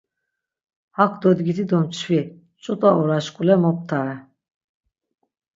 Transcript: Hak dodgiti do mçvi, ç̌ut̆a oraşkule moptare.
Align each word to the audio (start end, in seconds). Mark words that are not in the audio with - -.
Hak 0.97 1.13
dodgiti 1.21 1.63
do 1.69 1.77
mçvi, 1.85 2.19
ç̌ut̆a 2.63 2.89
oraşkule 3.01 3.55
moptare. 3.61 4.15